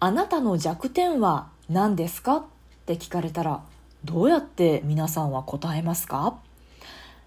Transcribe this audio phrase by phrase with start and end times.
[0.00, 2.36] あなたの弱点は何ですか？
[2.36, 2.44] っ
[2.86, 3.62] て聞かれたら
[4.04, 6.38] どうやって皆さんは答えますか？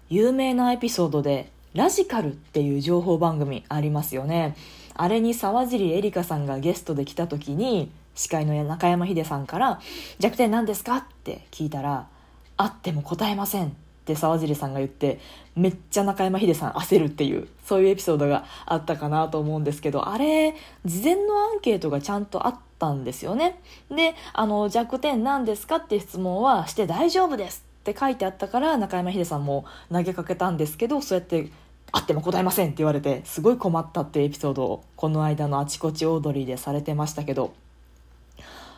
[0.08, 4.56] 有名なエピソードでラジカルっていう情報番組ありますよね。
[4.94, 9.80] あれに沢尻エリカさんがゲストで来た時に司会の中山秀さんから
[10.18, 12.06] 「弱点何ですか?」って聞いたら
[12.56, 15.20] 「あっても答えません」って沢尻さんが言って
[15.54, 23.60] めっちゃ中山秀さん焦るっていうそういうエピソードがあったかなと思うんですけどあれ事前のアンケートがちゃんとあったんですよね。
[23.90, 31.48] であの弱点何ですかって質問はして大丈夫ですって書いてあったから中山秀さんも投げかけたんですけどそうやって
[31.92, 37.54] あっても答えませんって言われてすごい困ったっていうエピソードをこの間のあちこちオードリーでされてましたけど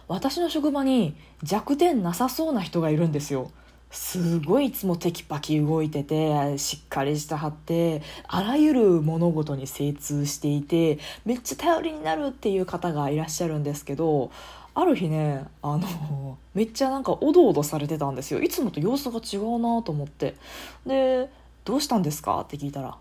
[0.09, 3.51] 私の職場に弱点なさそうな人がいるんですよ。
[3.95, 14.33] すごいいつもテキパキ動いててしっかりしたはってあらゆる物事に精通していてめっちゃ頼りになるっていう方がいらっしゃるんですけど
[14.75, 18.43] ある日ねあのめっちゃなんかおどおどされてたんですよ。
[18.43, 20.35] いつもと様子が違うなと思って。
[20.85, 21.31] で
[21.65, 22.97] 「どうしたんですか?」って聞いたら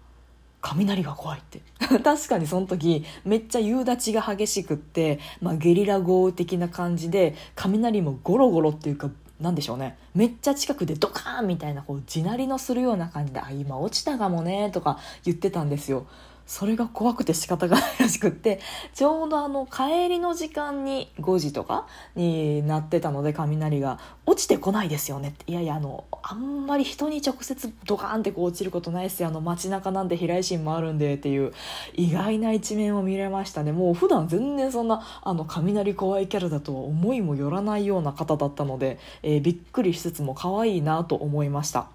[0.62, 1.62] 雷が怖いって。
[2.04, 9.98] 確かにその時めっちゃ夕立が激しくって、まあ、ゲリラ豪雨的な感じで雷もゴロゴロっていうかなんでしょうね。
[10.14, 16.06] めっちゃ近くでドカーンみたいなこう地鳴りのするような感じで「あ今落ちたかもね」とか言ってたんですよ。
[16.46, 18.60] それが怖くて仕方がないらしくって
[18.94, 25.52] ちょうどあの帰りの時間に5時とかになってたので雷が落ちてこないですよねって。
[25.52, 29.30] いやいやあのあんまり人に直接ドカーンってこう落ちることないっすよ。
[29.30, 31.54] あの街中なんで平井心もあるんでっていう
[31.94, 33.72] 意外な一面を見れましたね。
[33.72, 41.88] もう普段全然そんなあの雷怖いキャラだとは思いもよらないような方だったので、えー、びっくりしつつも可愛いなと思いました。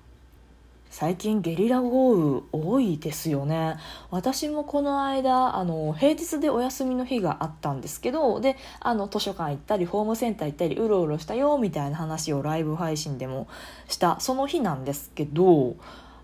[0.90, 3.76] 最近ゲリラ豪雨多いですよね。
[4.10, 13.48] 私もこの間あの平日でお休みの日があったんですけどであの図書館行ったりホームセンター行ったりうろうろしたよみたいな話をライブ配信でも
[13.88, 15.76] したその日なんですけど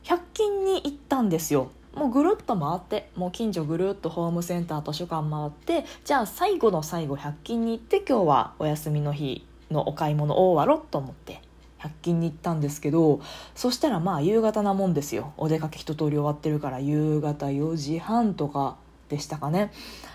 [0.04, 1.70] 100均に行ったんですよ。
[1.94, 11.40] もうぐるっと回ってもう近所ぐるっとホームセンター図書館回ってじゃあ最後の最後100均に行って今日はお休みの日のお買い物を終わろうと思って
[11.84, 13.20] 100均に行ったんですけど
[13.54, 15.32] そしたらまあ夕方なもんですよ。
[15.36, 18.76] お出かけ一通り終わってるから夕方4時半とか
[19.08, 19.72] でしたかね。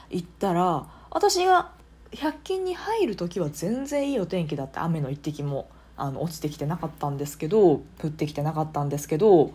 [0.09, 1.71] 行ったら私が
[2.11, 9.51] 100均に入る時は全然いいお天気だって雨の一滴もあの落ちてきてなかったんですけど降ってきてなかったんですけど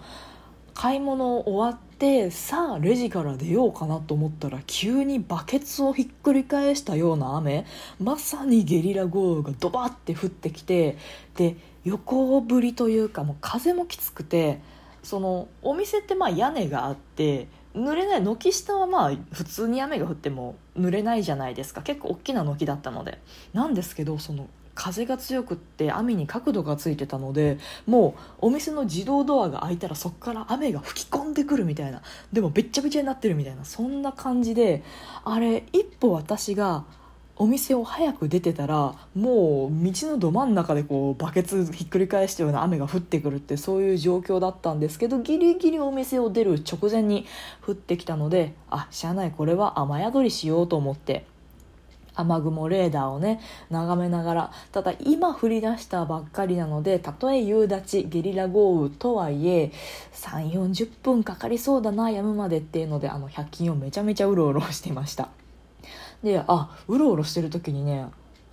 [0.75, 7.65] 買い物終わってさあレジから出ようかなと思ったら急にバケツをひっくり返したような雨。
[7.99, 10.99] まさにゲリラ豪雨がドバッて降ってきて
[11.35, 14.61] で横降りというかもう風もきつくて
[15.03, 21.81] そのお店ってまあ屋根があって濡れない軒下はまあ普通に雨が降っても濡れないじゃないですか。
[21.81, 23.19] 結構大きな軒だったので。
[23.55, 32.03] なんですけどその風が強くって雨に角度がついてたのでもうお店の自動ドアが開いたらそこから雨が吹き込んでくるみたいな
[32.33, 34.83] でもべっちゃべちゃになってるみたいなそんな感じで
[35.25, 36.85] あれ一歩私が
[37.37, 47.27] お店を早く出てたらもう道のど真ん中でこうバケツひっくり返したような雨が降ってくるってそういう状況だったんですけどギリギリお店を出る直前に
[47.67, 51.27] 降ってきたのであしゃあないこれは雨宿りしようと思って
[52.15, 59.73] 雨雲レーダーをね眺めながらただ今降り出したばっかりなのでたとえ夕立ゲリラ豪雨とはいえ
[60.13, 65.29] 3 4 0分かかりそうだなやむまでっていうのであの100均をめちゃめちゃうろうろしてました。
[66.23, 68.07] であうろうろしてる時にね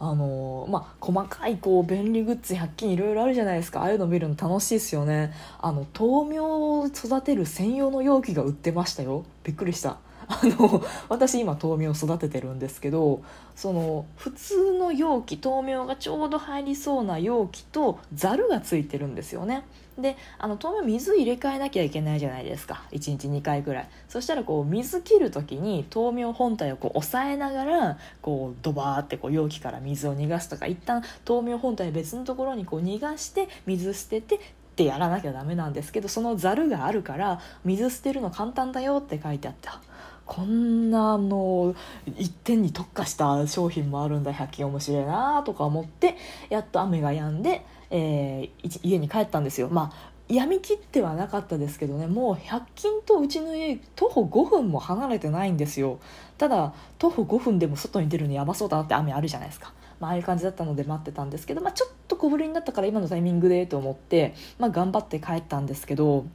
[0.03, 3.81] あのー、まあ、細かいこう便利グッズ100均いろいろあるじゃないですか。
[3.81, 5.31] ああいうの見るの楽しいですよね。
[5.59, 9.25] あの豆苗を育てる専用の容器が売ってましたよ。
[9.43, 9.97] びっくりした。
[10.31, 13.21] あの私今豆苗育ててるんですけど
[13.55, 19.65] その普通の容器豆苗がちょうど入りそうな容器とざるがついてるんですよね。
[19.97, 22.83] であの豆苗水入れ替えなきゃいけないじゃないですか。
[22.91, 23.89] 1日2回ぐらい。
[24.07, 34.39] そしたらこう水切る時に豆苗本体をこう押さえながらこうドバーってこう容器から水を逃がすとか一旦豆苗本体別のところにこう逃がして水捨てて
[34.71, 39.81] ってやらなきゃダメなんですけどそのざるがあるから水捨てるの簡単だよって書いてあった
[40.31, 41.75] こんなの
[42.17, 46.15] 一点に特化した商品もあるんだ100均面白いなとか思って
[46.49, 49.67] やっと雨が止んで、えー、家に帰ったんですよ。
[49.69, 55.99] まあやみきってはなかったですけどねもう100均とうちの家徒歩5分も離れてないんですよ。
[56.37, 66.25] ただ徒歩5分でも外に出るのやばそうだなって雨あるじゃないですか、まああいう感じだったので待ってたんですけど、まあ、ちょっと小ぶりになったから今のタイミングでと思って、まあ、頑張って帰ったんですけど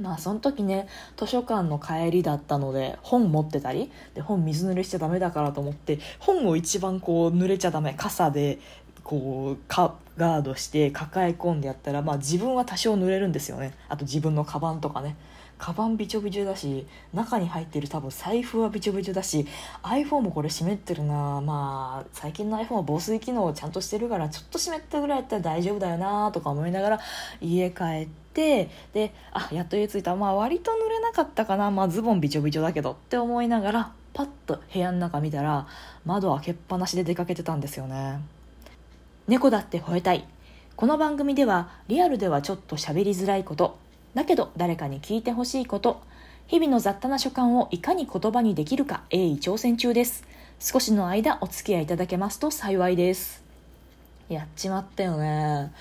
[0.00, 8.58] まあその時ね図書館の帰りだったので本持ってたりで本水濡れしちゃダメだからと思って本を一番こう濡れちゃダメ傘で
[9.02, 13.72] こうかガードして抱え込んでやったら、まあ、自分は多少濡れるんですよね。
[13.88, 15.16] あと自分のカバンとかね。
[15.60, 19.46] カバンびちょびちょだし中に入ってる多分財布はびちょびちょだし
[19.82, 21.42] iPhone もこれ湿ってるな。
[21.42, 27.00] まあ最近の iPhone は防水機能をちゃんとしてるからちょっと湿ったぐらいやったら大丈夫だよなとか思いながら
[27.42, 30.16] 家帰ってであやっと家着いた。
[30.16, 31.70] まあ割と濡れなかったかな。
[31.70, 35.66] まあズボンびちょびちょだけどって思いながらパッと部屋の中見たら
[36.06, 38.18] 窓開けっぱなしで出かけてたんですよね。
[39.28, 40.26] 猫だって吠えたい。
[40.74, 43.76] この番組ではリアルではちょっと喋りづらいこと
[44.14, 46.02] だけど誰かに聞いてほしいこと。
[46.46, 50.24] 日々の雑多な所感をいかに言葉にできるか鋭意挑戦中です。
[50.58, 53.42] 少しの間お付き合いいただけますと幸いです。
[54.28, 55.72] やっちまったよね。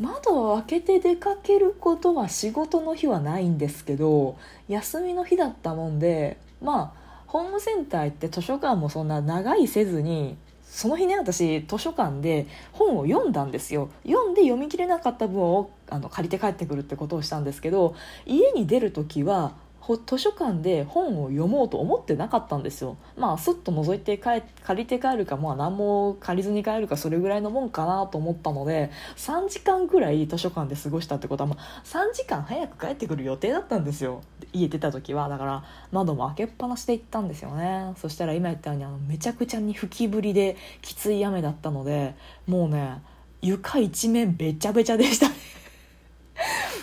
[0.00, 4.36] 窓を開けて出かけることは仕事の日はないんですけど
[4.68, 10.36] 休みの日だったもんでまあホームセンター行って図書館もそんな長いせずに
[10.76, 13.88] その日ね私図書館で本を読んだんですよ。
[14.06, 17.94] 読んで読み切れなかった分をあの借りて帰ってくるってことをしたんですけど
[18.26, 19.54] 家に出る時は
[19.94, 22.96] 図書館で本を読もうと思ってなかったんですよ。
[23.16, 34.22] まあすっと覗いて帰借りて帰るかまあ何も借りずに帰るかそれぐらいのもんかなと思ったので3時間ぐらい図書館で過ごしたってことは、まあ、3時間早く帰ってくる予定だったんですよ。
[34.52, 35.28] 家出た時は。
[35.28, 37.92] だから窓も開けっぱなしで行ったんですよね。
[37.96, 42.14] そしたら今言ったようにあのめちゃくちゃに吹き降りできつい雨だったので
[42.46, 43.02] もうね
[43.42, 45.34] 床一面べちゃべちゃでしたね。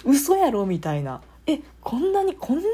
[0.06, 1.22] 嘘やろみたいな。
[1.46, 2.68] えこんなにこんなに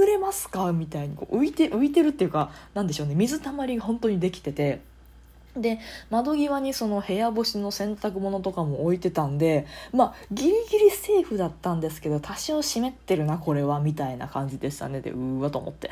[0.00, 0.72] 濡れますか？
[0.72, 3.14] みたいにこう浮いて浮いてるっていうかなんでしょうね。
[3.14, 4.80] 水たまりが本当にできてて。
[5.60, 5.78] で
[6.10, 15.00] 窓際にその部屋干しの洗濯物とかも置いてたんでまあギリギリセーフだったんですけど多少湿ってるなこれはみたいな感じでしたね。
[15.00, 15.90] でうわと思って。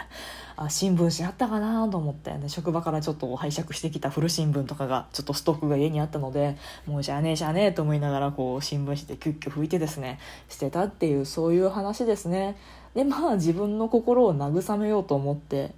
[0.56, 6.56] あ新聞紙あったかなと思って、ね、職場からちょっと拝借してきた古新聞とかがちょっとストックが家にあったので
[6.86, 12.56] もうしゃあねえしゃあねえと思いながらこう新聞紙でキュッキュ拭いてですねしてたっていうそういう話ですね。
[12.94, 15.72] でまあ自分の心を慰めようと思って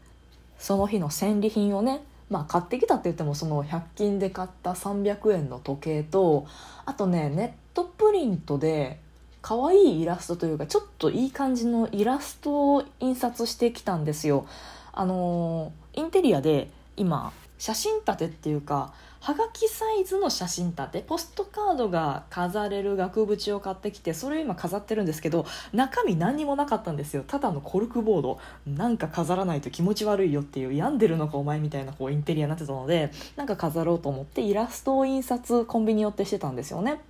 [0.58, 6.46] その日の戦利品をねまあ買ってきたって言ってもその100均で買った300円の時計と
[6.84, 9.00] あとねネットプリントで
[9.42, 14.46] 可愛いイラストというかちょっといい感じのイラストを印刷してきたんですよ。
[14.92, 18.92] あのインテリアで今写真立てっていうか
[19.26, 27.24] はがきサイズの写真立てポストカードが飾れる額縁を買ってきてそれを今飾ってるんですけど中身何にもなかったんですよ。
[27.26, 28.38] ただのコルクボード。
[28.68, 37.00] なんか飾らないと気持ち悪いよっていう病んでるのかお前みたいなこうインテリアになってたのでなんか飾ろうと思ってイラストを印刷コンビニ寄ってしてたんですよね。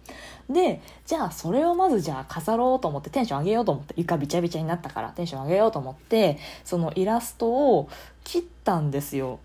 [0.49, 7.91] でじゃあそれをまずじゃあ飾ろうと思ってテンション上げようと思って床びちゃびちゃになったからテンション上げようと思ってそのイラストを
[8.25, 9.39] 切ったんですよ。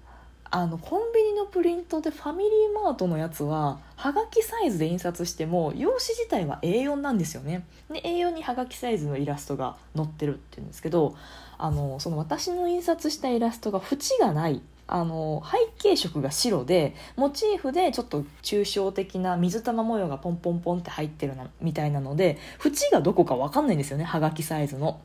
[0.54, 11.16] あのコンビニのプリントでファミリーマートのやつははがきサイズで印刷しても用紙自体は A4 なんですよねで A4 にはがきサイズのイラストが載ってるっていうんですけど
[11.58, 25.00] あのその私の印刷したイラストが縁がないあの背景色が白でモチーフでちょっと抽象的な水玉模様がポンポンポンって入ってるなみたいなので縁がどこか分かんないんですよねはがきサイズの。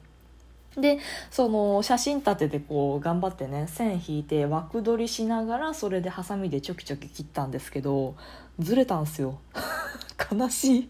[0.77, 0.99] で
[1.31, 8.15] その写真立てでこう頑張ってね線引いて枠取りしながらそれでハサミでちょきちょき切ったんですけど
[8.59, 9.39] ずれたんすよ。
[10.33, 10.89] 悲しい。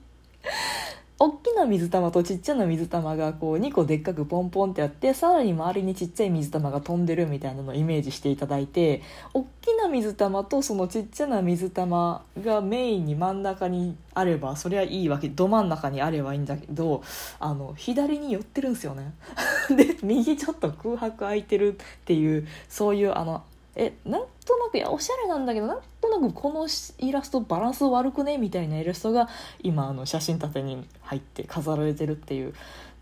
[1.18, 9.00] 大きな水玉とちっちゃな水玉がこう2個でっかくポンポンってやってさらに周りにちっちゃい水玉が飛んでるみたいなのをイメージしていただいて
[9.32, 17.02] 大きな水玉とそのちっちゃな水玉がメインに真ん中にあればそれはいいわけど真ん中にあればいいんだけど
[17.40, 19.14] あの左に寄ってるんですよね。
[19.74, 23.42] で右ちょっと空白空いてるっていうそういうあの
[23.76, 26.66] えなんとなくいやおしゃれなんだけどなんとなくこの
[26.98, 29.28] イラストバランス悪くねみたいなイラストが
[29.62, 32.54] 今あの写真立てに入って飾られてるっていう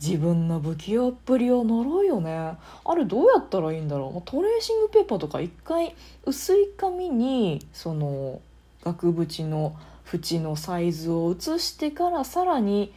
[0.02, 2.59] 自分の不器用っぷりを呪うよね。
[2.85, 4.23] あれどうやったらいいんだろう。
[4.28, 8.40] トレーシングペーパーとか一回薄い紙にその
[8.83, 9.76] 額縁の
[10.12, 12.93] 縁のサイズを写してからさらに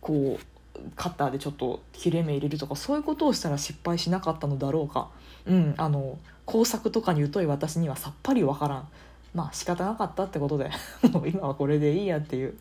[0.00, 0.57] こう
[0.96, 5.08] カッターでちょっと切れ目入れるとかそういうことをしたら失敗しなかったのだろうか。
[5.46, 8.88] うんあの工作とかに疎い私にはさっぱりわからん。
[9.34, 10.70] まあ仕方なかったってことで。
[11.12, 12.56] もう今はこれでいいやっていう。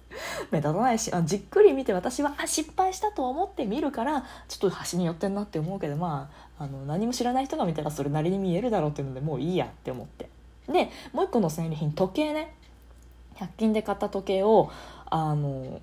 [0.52, 10.30] 目立たないしあじっくり見て私はあ失敗したと思って見るからちょっと端に寄ってんなって思うけどまああの何も知らない人が見たらそれなりに見えるだろうっていうのでもういいやって思って。
[10.68, 12.54] でもう一個の戦利品時計ね。
[13.38, 14.70] 100均で買った時計を
[15.10, 15.80] あの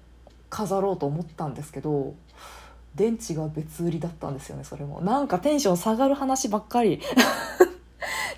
[0.50, 2.14] 飾ろうと思ったんですけど
[2.94, 5.00] 電池が別売りだったんですよねそれも。
[5.00, 7.00] なんかテンション下がる話ばっかり。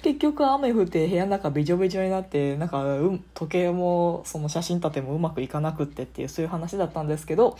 [0.02, 2.84] 結局雨降って部屋の中べちょべちょになってなんか、
[3.34, 7.58] 時計もその写真立てもうまくいかなくってっていうそういう話だったんですけど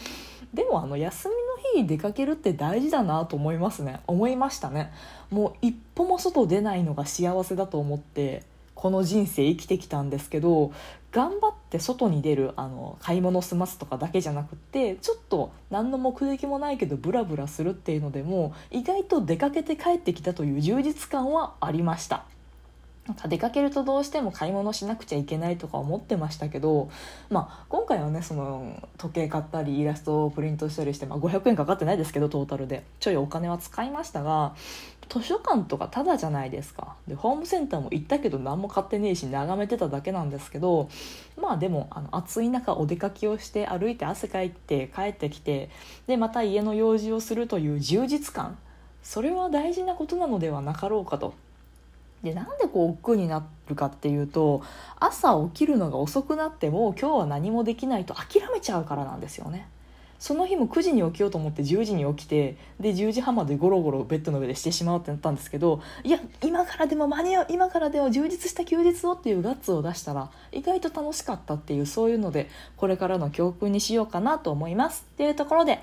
[0.55, 1.41] でもあの休みの
[1.73, 4.01] 日に出かけるって大事だなと思いますね。
[4.07, 4.93] 思いましたね。
[5.31, 8.45] もう一歩も外出ないのが幸せだと思って
[8.77, 10.73] この人生生きてきたんですけど
[11.17, 22.27] 頑張って外に出るあの買い物済ますとかだけじゃなくってちょっと何の目的もないけどブラブラするっていうのでも意外と出かけて帰ってきたという充実感はありました。
[23.07, 26.91] なんか出かけるとどうしても買い物しなくちゃいけないとか思ってましたけど、
[27.31, 34.57] まあ、今回はねその時計買ったりイラストをプリントしたりして、まあ、500円かかってないですけどトータルでちょいお金は使いましたが
[35.09, 40.89] 図書館とかタダじゃないですかでホームセンターも行ったけど何も買ってねえし眺めてただけなんですけど
[41.41, 45.71] まあでもあの暑い中お出かけをして歩いて汗かいて帰ってきて
[46.07, 48.59] でまた家の用事をするという充実感
[49.03, 51.35] それは大事なことなのではなかろうかと。
[52.23, 54.63] でなんでこう億劫になるかっていうと
[54.99, 59.69] 朝起きるのが遅くなっても今日は何もできないと諦めちゃうからなんですよね。
[60.19, 75.07] その日も9時に起きようと思って10時に起きてで10時半までゴロゴロベッドの上でしてしまうってなったんですけどいや今からでも間に合う今からでも充実した休日をっていうガッツを出したら意外と楽しかったっていうそういうのでこれからの教訓にしようかなと思います。
[75.15, 75.81] っていうところで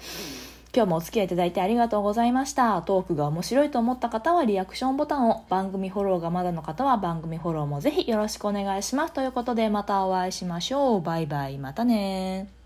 [0.76, 2.82] 今日もお付き合いいただいてありがとうございました。
[2.82, 9.14] トークが面白いと思った方はリアクションボタンを番組フォローがまだの方は番組フォローもぜひよろしくお願いします。
[9.14, 11.02] ということでまたお会いしましょう。
[11.02, 11.60] バイバイ。
[11.60, 12.63] またね